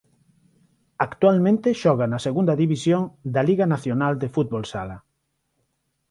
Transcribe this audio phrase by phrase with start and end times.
[1.07, 3.01] Actualmente xoga na Segunda División
[3.33, 4.97] da Liga nacional de fútbol sala.